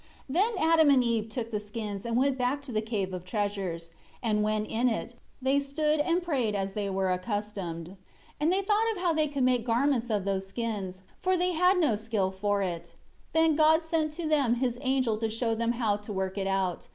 [0.25, 3.23] 3 Then Adam and Eve took the skins, and went back to the Cave of
[3.23, 3.91] Treasures;
[4.23, 7.85] and when in it, they stood and prayed as they were accustomed.
[7.89, 7.95] 4
[8.39, 11.93] And they thought how they could make garments of those skins; for they had no
[11.93, 12.95] skill for it.
[13.33, 16.47] 5 Then God sent to them His angel to show them how to work it
[16.47, 16.87] out.